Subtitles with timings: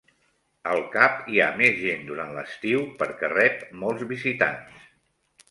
[0.69, 4.83] Al Cap hi ha més gent durant l'estiu perquè rep molts visitants.